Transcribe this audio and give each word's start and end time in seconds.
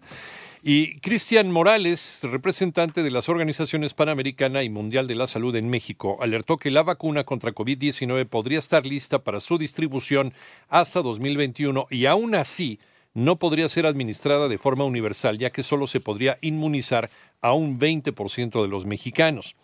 Y 0.67 0.99
Cristian 0.99 1.51
Morales, 1.51 2.21
representante 2.23 3.03
de 3.03 3.11
las 3.11 3.29
organizaciones 3.29 3.93
Panamericana 3.93 4.63
y 4.63 4.69
Mundial 4.71 5.05
de 5.05 5.13
la 5.13 5.27
Salud 5.27 5.55
en 5.55 5.69
México, 5.69 6.17
alertó 6.21 6.57
que 6.57 6.71
la 6.71 6.81
vacuna 6.81 7.23
contra 7.23 7.53
COVID-19 7.53 8.25
podría 8.25 8.57
estar 8.57 8.83
lista 8.83 9.19
para 9.19 9.41
su 9.41 9.59
distribución 9.59 10.33
hasta 10.67 11.03
2021 11.03 11.85
y 11.91 12.07
aún 12.07 12.33
así 12.33 12.79
no 13.13 13.35
podría 13.35 13.69
ser 13.69 13.85
administrada 13.85 14.47
de 14.47 14.57
forma 14.57 14.85
universal, 14.85 15.37
ya 15.37 15.51
que 15.51 15.61
solo 15.61 15.85
se 15.85 15.99
podría 15.99 16.39
inmunizar 16.41 17.11
a 17.41 17.53
un 17.53 17.79
20% 17.79 18.59
de 18.59 18.67
los 18.67 18.87
mexicanos. 18.87 19.55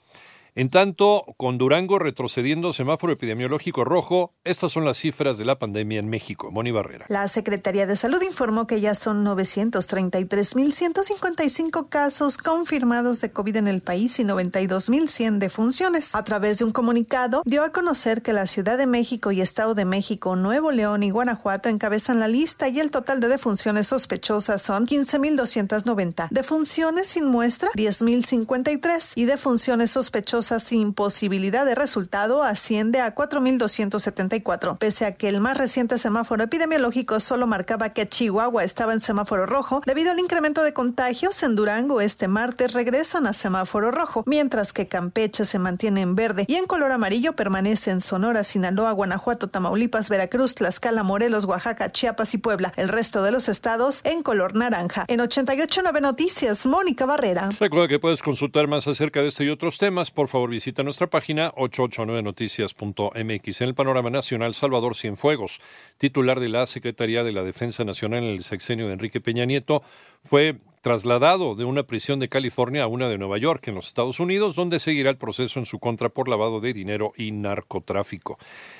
En 0.53 0.69
tanto, 0.69 1.23
con 1.37 1.57
Durango 1.57 1.97
retrocediendo 1.97 2.73
semáforo 2.73 3.13
epidemiológico 3.13 3.85
rojo, 3.85 4.33
estas 4.43 4.73
son 4.73 4.83
las 4.83 4.97
cifras 4.97 5.37
de 5.37 5.45
la 5.45 5.57
pandemia 5.57 5.99
en 5.99 6.09
México. 6.09 6.51
Moni 6.51 6.71
Barrera. 6.71 7.05
La 7.07 7.29
Secretaría 7.29 7.87
de 7.87 7.95
Salud 7.95 8.21
informó 8.21 8.67
que 8.67 8.81
ya 8.81 8.93
son 8.93 9.25
933.155 9.25 11.87
casos 11.87 12.37
confirmados 12.37 13.21
de 13.21 13.31
COVID 13.31 13.55
en 13.55 13.69
el 13.69 13.79
país 13.79 14.19
y 14.19 14.25
92.100 14.25 15.37
defunciones. 15.37 16.13
A 16.15 16.25
través 16.25 16.59
de 16.59 16.65
un 16.65 16.71
comunicado, 16.71 17.43
dio 17.45 17.63
a 17.63 17.71
conocer 17.71 18.21
que 18.21 18.33
la 18.33 18.45
Ciudad 18.45 18.77
de 18.77 18.87
México 18.87 19.31
y 19.31 19.39
Estado 19.39 19.73
de 19.73 19.85
México, 19.85 20.35
Nuevo 20.35 20.71
León 20.71 21.03
y 21.03 21.11
Guanajuato 21.11 21.69
encabezan 21.69 22.19
la 22.19 22.27
lista 22.27 22.67
y 22.67 22.81
el 22.81 22.91
total 22.91 23.21
de 23.21 23.29
defunciones 23.29 23.87
sospechosas 23.87 24.61
son 24.61 24.85
15.290. 24.85 26.27
Defunciones 26.29 27.07
sin 27.07 27.23
muestra, 27.23 27.69
10.053 27.69 29.13
y 29.15 29.23
defunciones 29.23 29.91
sospechosas 29.91 30.40
sin 30.41 30.93
posibilidad 30.93 31.65
de 31.65 31.75
resultado 31.75 32.43
asciende 32.43 33.01
a 33.01 33.15
4.274, 33.15 34.77
pese 34.77 35.05
a 35.05 35.13
que 35.13 35.29
el 35.29 35.39
más 35.41 35.57
reciente 35.57 35.97
semáforo 35.97 36.43
epidemiológico 36.43 37.19
solo 37.19 37.47
marcaba 37.47 37.89
que 37.89 38.07
Chihuahua 38.07 38.63
estaba 38.63 38.93
en 38.93 39.01
semáforo 39.01 39.45
rojo, 39.45 39.81
debido 39.85 40.11
al 40.11 40.19
incremento 40.19 40.63
de 40.63 40.73
contagios 40.73 41.43
en 41.43 41.55
Durango 41.55 42.01
este 42.01 42.27
martes 42.27 42.73
regresan 42.73 43.27
a 43.27 43.33
semáforo 43.33 43.91
rojo, 43.91 44.23
mientras 44.25 44.73
que 44.73 44.87
Campeche 44.87 45.45
se 45.45 45.59
mantiene 45.59 46.01
en 46.01 46.15
verde 46.15 46.45
y 46.47 46.55
en 46.55 46.65
color 46.65 46.91
amarillo 46.91 47.33
permanece 47.33 47.91
en 47.91 48.01
Sonora, 48.01 48.43
Sinaloa, 48.43 48.91
Guanajuato, 48.91 49.49
Tamaulipas, 49.49 50.09
Veracruz, 50.09 50.55
Tlaxcala, 50.55 51.03
Morelos, 51.03 51.45
Oaxaca, 51.45 51.91
Chiapas 51.91 52.33
y 52.33 52.37
Puebla. 52.37 52.73
El 52.75 52.89
resto 52.89 53.23
de 53.23 53.31
los 53.31 53.49
estados 53.49 54.01
en 54.03 54.23
color 54.23 54.55
naranja. 54.55 55.05
En 55.07 55.21
889 55.21 56.01
Noticias, 56.01 56.65
Mónica 56.65 57.05
Barrera. 57.05 57.49
Recuerda 57.59 57.87
que 57.87 57.99
puedes 57.99 58.21
consultar 58.21 58.67
más 58.67 58.87
acerca 58.87 59.21
de 59.21 59.27
este 59.27 59.41
y 59.43 59.49
otros 59.49 59.77
temas 59.77 60.11
por 60.11 60.27
favor 60.31 60.49
visita 60.49 60.81
nuestra 60.81 61.05
página 61.07 61.51
889noticias.mx. 61.51 63.61
En 63.61 63.67
el 63.67 63.75
panorama 63.75 64.09
nacional, 64.09 64.55
Salvador 64.55 64.95
Cienfuegos, 64.95 65.61
titular 65.97 66.39
de 66.39 66.49
la 66.49 66.65
Secretaría 66.65 67.23
de 67.23 67.33
la 67.33 67.43
Defensa 67.43 67.83
Nacional 67.83 68.23
en 68.23 68.29
el 68.29 68.43
sexenio 68.43 68.87
de 68.87 68.93
Enrique 68.93 69.21
Peña 69.21 69.45
Nieto, 69.45 69.83
fue 70.23 70.57
trasladado 70.81 71.55
de 71.55 71.65
una 71.65 71.83
prisión 71.83 72.19
de 72.19 72.29
California 72.29 72.83
a 72.83 72.87
una 72.87 73.07
de 73.07 73.17
Nueva 73.17 73.37
York, 73.37 73.67
en 73.67 73.75
los 73.75 73.87
Estados 73.87 74.19
Unidos, 74.19 74.55
donde 74.55 74.79
seguirá 74.79 75.11
el 75.11 75.17
proceso 75.17 75.59
en 75.59 75.67
su 75.67 75.79
contra 75.79 76.09
por 76.09 76.27
lavado 76.27 76.59
de 76.59 76.73
dinero 76.73 77.13
y 77.15 77.31
narcotráfico. 77.31 78.37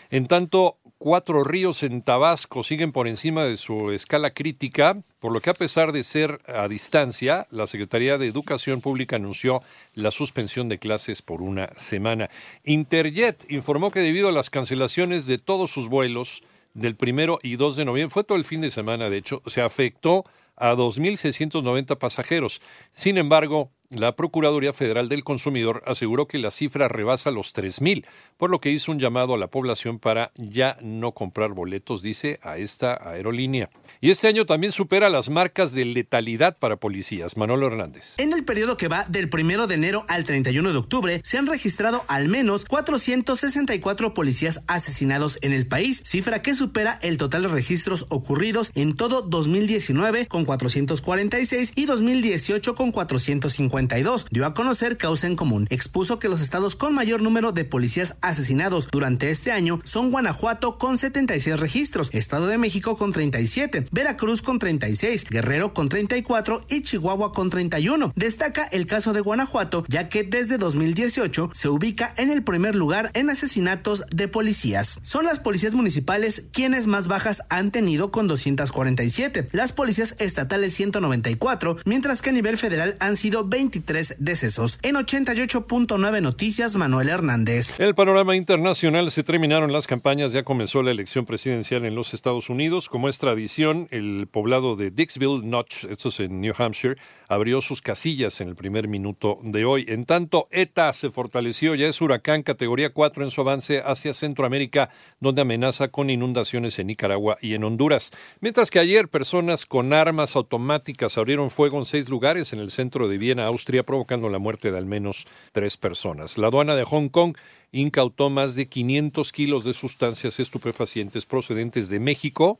En 0.10 0.28
tanto, 0.28 0.78
cuatro 1.02 1.44
ríos 1.44 1.82
en 1.82 2.04
Tabasco 2.04 2.62
siguen 2.62 2.92
por 2.92 3.08
encima 3.08 3.44
de 3.44 3.58
su 3.58 3.90
escala 3.90 4.36
crítica, 4.36 5.02
por 5.20 5.32
lo 5.32 5.42
que 5.42 5.50
a 5.50 5.56
pesar 5.56 5.94
de 5.94 6.04
ser 6.04 6.40
a 6.46 6.68
distancia, 6.68 7.48
la 7.50 7.66
Secretaría 7.66 8.20
de 8.20 8.28
Educación 8.28 8.82
Pública 8.82 9.16
anunció 9.16 9.64
la 9.96 10.12
suspensión 10.12 10.70
de 10.70 10.78
clases 10.78 11.24
por 11.24 11.42
una 11.42 11.70
semana. 11.76 12.30
Interjet 12.66 13.50
informó 13.50 13.90
que 13.90 14.02
debido 14.02 14.30
a 14.30 14.32
las 14.32 14.52
cancelaciones 14.52 15.26
de 15.26 15.40
todos 15.40 15.72
sus 15.72 15.90
vuelos 15.90 16.44
del 16.76 16.96
primero 16.96 17.40
y 17.42 17.56
2 17.56 17.78
de 17.78 17.86
noviembre, 17.86 18.14
fue 18.14 18.24
todo 18.24 18.38
el 18.38 18.46
fin 18.46 18.62
de 18.62 18.70
semana, 18.70 19.10
de 19.10 19.18
hecho, 19.18 19.42
se 19.48 19.62
afectó 19.62 20.26
a 20.56 20.76
2.690 20.76 21.98
pasajeros. 21.98 22.62
Sin 22.92 23.18
embargo, 23.18 23.72
la 23.92 24.16
Procuraduría 24.16 24.72
Federal 24.72 25.10
del 25.10 25.24
Consumidor 25.24 25.84
aseguró 25.86 26.26
que 26.26 26.40
la 26.40 26.50
cifra 26.50 26.88
rebasa 26.88 27.30
los 27.30 27.54
3.000, 27.54 28.06
por 28.38 28.50
lo 28.50 28.60
que 28.60 28.72
hizo 28.72 28.92
un 28.92 29.00
llamado 29.00 29.34
a 29.34 29.38
la 29.38 29.48
población 29.48 30.00
para 30.00 30.32
ya 30.36 30.78
no 30.82 31.12
comprar 31.12 31.52
boletos, 31.52 32.02
dice, 32.02 32.40
a 32.42 32.58
esta 32.58 33.10
aerolínea. 33.10 33.70
Y 34.00 34.10
este 34.10 34.28
año 34.28 34.46
también 34.46 34.72
supera 34.72 35.10
las 35.10 35.30
marcas 35.30 35.74
de 35.74 35.86
letalidad 35.86 36.58
para 36.58 36.78
policías. 36.78 37.36
Manolo 37.36 37.68
Hernández. 37.68 38.16
En 38.18 38.32
el 38.32 38.46
periodo 38.46 38.78
que 38.78 38.88
va 38.88 39.06
del 39.10 39.30
1 39.32 39.68
de 39.68 39.76
enero 39.76 40.06
al 40.08 40.24
31 40.24 40.72
de 40.72 40.78
octubre, 40.78 41.22
se 41.24 41.38
han 41.38 41.48
registrado 41.48 42.06
al 42.08 42.30
menos 42.30 42.66
464 42.66 44.14
policías 44.14 44.64
asesinados 44.68 45.38
en 45.42 45.52
el 45.52 45.68
país, 45.68 46.02
cifra 46.06 46.42
que 46.42 46.56
supera 46.56 46.98
el 47.02 47.18
total 47.18 47.44
de 47.44 47.48
registros 47.50 48.06
ocurridos 48.10 48.72
en 48.74 48.96
todo 48.96 49.22
2019 49.22 50.28
con 50.28 50.46
446 50.46 51.74
y 51.76 51.86
2018 51.86 52.76
con 52.76 52.92
450 52.92 53.81
dio 54.30 54.46
a 54.46 54.54
conocer 54.54 54.98
causa 54.98 55.28
en 55.28 55.36
común. 55.36 55.68
Expuso 55.70 56.20
que 56.20 56.30
los 56.30 56.42
estados 56.42 56.76
con 56.76 56.94
mayor 56.94 57.22
número 57.22 57.52
de 57.52 57.66
policías 57.66 58.18
asesinados 58.22 58.88
durante 58.92 59.30
este 59.30 59.52
año 59.52 59.82
son 59.84 60.12
Guanajuato 60.12 60.78
con 60.78 60.98
76 60.98 61.60
registros, 61.60 62.10
Estado 62.14 62.48
de 62.48 62.58
México 62.58 62.98
con 62.98 63.12
37, 63.12 63.88
Veracruz 63.92 64.42
con 64.42 64.60
36, 64.60 65.26
Guerrero 65.30 65.74
con 65.74 65.90
34 65.90 66.66
y 66.70 66.84
Chihuahua 66.84 67.32
con 67.32 67.50
31. 67.50 68.14
Destaca 68.16 68.66
el 68.66 68.86
caso 68.86 69.14
de 69.14 69.22
Guanajuato, 69.22 69.84
ya 69.88 70.10
que 70.10 70.24
desde 70.24 70.58
2018 70.58 71.50
se 71.54 71.70
ubica 71.70 72.14
en 72.18 72.30
el 72.30 72.44
primer 72.44 72.76
lugar 72.76 73.10
en 73.14 73.30
asesinatos 73.30 74.04
de 74.12 74.28
policías. 74.28 75.00
Son 75.02 75.26
las 75.26 75.40
policías 75.40 75.74
municipales 75.74 76.46
quienes 76.52 76.88
más 76.88 77.08
bajas 77.08 77.44
han 77.50 77.72
tenido 77.72 78.12
con 78.12 78.28
247, 78.28 79.48
las 79.52 79.72
policías 79.72 80.16
estatales 80.20 80.74
194, 80.76 81.78
mientras 81.86 82.22
que 82.22 82.30
a 82.30 82.34
nivel 82.34 82.58
federal 82.58 82.96
han 83.00 83.16
sido 83.16 83.48
20 83.48 83.71
23 83.72 84.16
decesos. 84.20 84.80
En 84.84 84.96
88.9 84.96 86.22
Noticias, 86.22 86.76
Manuel 86.76 87.08
Hernández. 87.08 87.80
El 87.80 87.96
panorama 87.96 88.36
internacional 88.36 89.10
se 89.12 89.24
terminaron 89.24 89.72
las 89.72 89.88
campañas, 89.88 90.34
ya 90.34 90.44
comenzó 90.44 90.84
la 90.84 90.92
elección 90.92 91.26
presidencial 91.26 91.86
en 91.86 91.96
los 91.96 92.14
Estados 92.14 92.50
Unidos. 92.50 92.90
Como 92.90 93.08
es 93.08 93.18
tradición, 93.18 93.88
el 93.92 94.28
poblado 94.30 94.76
de 94.76 94.92
Dixville 94.92 95.46
Notch, 95.46 95.86
esto 95.86 96.10
es 96.10 96.20
en 96.20 96.42
New 96.42 96.54
Hampshire, 96.58 96.98
abrió 97.30 97.62
sus 97.62 97.82
casillas 97.82 98.42
en 98.42 98.50
el 98.50 98.56
primer 98.56 98.90
minuto 98.90 99.40
de 99.42 99.64
hoy. 99.64 99.86
En 99.88 100.04
tanto, 100.04 100.50
ETA 100.52 100.92
se 100.92 101.10
fortaleció, 101.10 101.74
ya 101.74 101.88
es 101.88 102.02
huracán 102.02 102.44
categoría 102.44 102.92
4 102.92 103.24
en 103.24 103.32
su 103.32 103.40
avance 103.40 103.82
hacia 103.86 104.14
Centroamérica, 104.14 104.90
donde 105.22 105.44
amenaza 105.44 105.88
con 105.88 106.10
inundaciones 106.10 106.78
en 106.78 106.88
Nicaragua 106.88 107.38
y 107.42 107.54
en 107.54 107.64
Honduras. 107.64 108.12
Mientras 108.42 108.70
que 108.70 108.80
ayer 108.80 109.08
personas 109.08 109.66
con 109.66 109.94
armas 109.94 110.36
automáticas 110.36 111.18
abrieron 111.18 111.50
fuego 111.50 111.78
en 111.78 111.86
seis 111.86 112.10
lugares 112.10 112.52
en 112.52 112.60
el 112.60 112.70
centro 112.70 113.08
de 113.08 113.18
Viena, 113.18 113.46
Austria, 113.46 113.61
provocando 113.84 114.30
la 114.30 114.40
muerte 114.40 114.72
de 114.72 114.78
al 114.78 114.86
menos 114.86 115.28
tres 115.52 115.78
personas. 115.78 116.38
La 116.38 116.48
aduana 116.48 116.76
de 116.76 116.84
Hong 116.84 117.10
Kong 117.10 117.36
incautó 117.72 118.30
más 118.30 118.56
de 118.56 118.68
500 118.68 119.32
kilos 119.32 119.64
de 119.64 119.74
sustancias 119.74 120.40
estupefacientes 120.40 121.26
procedentes 121.26 121.90
de 121.90 122.00
México 122.00 122.60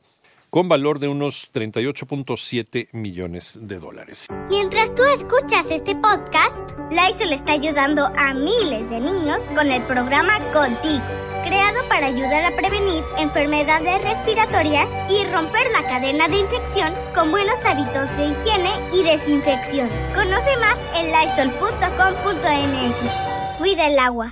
con 0.52 0.68
valor 0.68 0.98
de 0.98 1.08
unos 1.08 1.50
38.7 1.50 2.88
millones 2.92 3.58
de 3.58 3.78
dólares. 3.78 4.26
Mientras 4.50 4.94
tú 4.94 5.02
escuchas 5.02 5.70
este 5.70 5.96
podcast, 5.96 6.70
Lysol 6.90 7.32
está 7.32 7.52
ayudando 7.52 8.04
a 8.04 8.34
miles 8.34 8.90
de 8.90 9.00
niños 9.00 9.38
con 9.54 9.70
el 9.70 9.82
programa 9.84 10.38
Contigo, 10.52 11.02
creado 11.42 11.88
para 11.88 12.08
ayudar 12.08 12.44
a 12.44 12.54
prevenir 12.54 13.02
enfermedades 13.16 14.04
respiratorias 14.04 14.90
y 15.08 15.24
romper 15.24 15.70
la 15.72 15.88
cadena 15.88 16.28
de 16.28 16.40
infección 16.40 16.92
con 17.14 17.30
buenos 17.30 17.58
hábitos 17.64 18.14
de 18.18 18.26
higiene 18.26 18.72
y 18.92 19.04
desinfección. 19.04 19.88
Conoce 20.14 20.54
más 20.58 20.78
en 20.94 21.06
lysol.com.mx. 21.12 21.72
Cuida 23.56 23.86
el 23.86 23.98
agua. 23.98 24.30